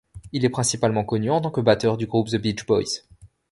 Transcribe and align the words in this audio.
Il 0.31 0.45
est 0.45 0.49
principalement 0.49 1.03
connu 1.03 1.29
en 1.29 1.41
tant 1.41 1.51
que 1.51 1.61
batteur 1.61 1.95
du 1.95 2.07
groupe 2.07 2.27
The 2.27 2.37
Beach 2.37 2.65
Boys. 2.65 3.03